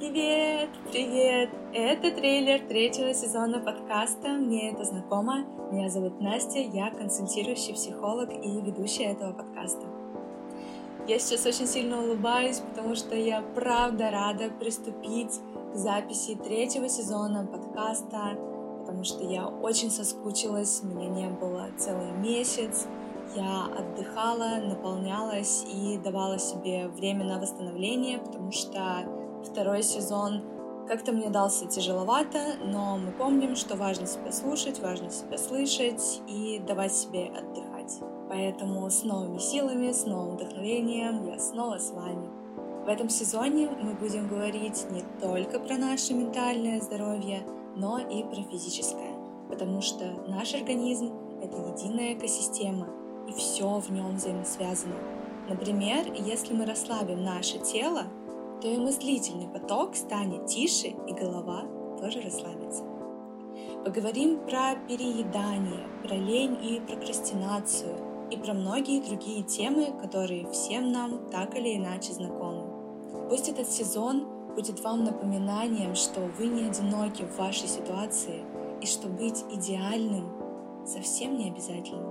[0.00, 1.50] Привет, привет!
[1.74, 5.44] Это трейлер третьего сезона подкаста «Мне это знакомо».
[5.70, 9.86] Меня зовут Настя, я консультирующий психолог и ведущая этого подкаста.
[11.06, 15.38] Я сейчас очень сильно улыбаюсь, потому что я правда рада приступить
[15.74, 18.38] к записи третьего сезона подкаста,
[18.78, 22.86] потому что я очень соскучилась, меня не было целый месяц,
[23.36, 30.42] я отдыхала, наполнялась и давала себе время на восстановление, потому что Второй сезон
[30.88, 36.60] как-то мне дался тяжеловато, но мы помним, что важно себя слушать, важно себя слышать и
[36.66, 38.00] давать себе отдыхать.
[38.28, 42.28] Поэтому с новыми силами, с новым вдохновением я снова с вами.
[42.84, 47.42] В этом сезоне мы будем говорить не только про наше ментальное здоровье,
[47.76, 49.14] но и про физическое,
[49.48, 51.12] потому что наш организм—
[51.42, 52.88] это единая экосистема,
[53.28, 54.96] и все в нем взаимосвязано.
[55.48, 58.04] Например, если мы расслабим наше тело,
[58.60, 61.64] то и мыслительный поток станет тише, и голова
[61.98, 62.84] тоже расслабится.
[63.84, 67.96] Поговорим про переедание, про лень и прокрастинацию,
[68.30, 72.64] и про многие другие темы, которые всем нам так или иначе знакомы.
[73.28, 78.44] Пусть этот сезон будет вам напоминанием, что вы не одиноки в вашей ситуации,
[78.80, 80.28] и что быть идеальным
[80.86, 82.08] совсем не обязательно.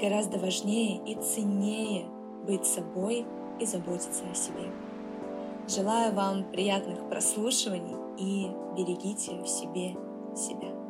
[0.00, 2.06] Гораздо важнее и ценнее
[2.46, 3.24] быть собой
[3.60, 4.70] и заботиться о себе.
[5.68, 9.96] Желаю вам приятных прослушиваний и берегите в себе
[10.36, 10.81] себя.